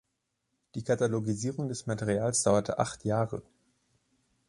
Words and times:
Die 0.73 0.83
Katalogisierung 0.83 1.69
des 1.69 1.85
Materials 1.85 2.41
dauerte 2.41 2.79
acht 2.79 3.05
Jahre. 3.05 3.43